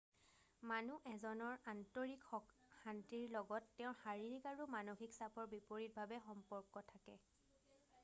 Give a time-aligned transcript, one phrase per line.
[0.69, 2.25] মানুহ এজনৰ আন্তৰিক
[2.77, 7.23] শান্তিৰ লগত তেওঁৰ শাৰীৰিক আৰু মানসিক চাপৰ বিপৰিতভাৱে সম্পৰ্ক থাকে